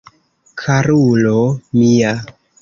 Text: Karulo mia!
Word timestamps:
Karulo 0.61 1.35
mia! 1.83 2.17